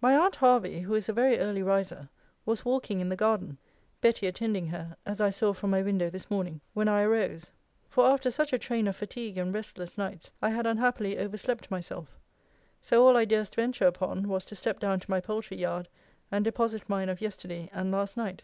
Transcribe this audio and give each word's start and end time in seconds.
My 0.00 0.16
aunt 0.18 0.34
Hervey, 0.34 0.80
who 0.80 0.94
is 0.96 1.08
a 1.08 1.12
very 1.12 1.38
early 1.38 1.62
riser, 1.62 2.08
was 2.44 2.64
walking 2.64 2.98
in 2.98 3.10
the 3.10 3.14
garden 3.14 3.58
(Betty 4.00 4.26
attending 4.26 4.66
her, 4.70 4.96
as 5.06 5.20
I 5.20 5.30
saw 5.30 5.52
from 5.52 5.70
my 5.70 5.82
window 5.82 6.10
this 6.10 6.28
morning) 6.28 6.60
when 6.74 6.88
I 6.88 7.02
arose: 7.02 7.52
for 7.88 8.06
after 8.06 8.28
such 8.32 8.52
a 8.52 8.58
train 8.58 8.88
of 8.88 8.96
fatigue 8.96 9.38
and 9.38 9.54
restless 9.54 9.96
nights, 9.96 10.32
I 10.42 10.50
had 10.50 10.66
unhappily 10.66 11.16
overslept 11.16 11.70
myself: 11.70 12.18
so 12.80 13.06
all 13.06 13.16
I 13.16 13.24
durst 13.24 13.54
venture 13.54 13.86
upon, 13.86 14.26
was, 14.26 14.44
to 14.46 14.56
step 14.56 14.80
down 14.80 14.98
to 14.98 15.10
my 15.12 15.20
poultry 15.20 15.58
yard, 15.58 15.86
and 16.28 16.44
deposit 16.44 16.82
mine 16.88 17.08
of 17.08 17.20
yesterday, 17.20 17.70
and 17.72 17.92
last 17.92 18.16
night. 18.16 18.42